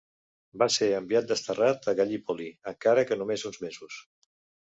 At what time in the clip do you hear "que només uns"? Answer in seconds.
3.09-3.63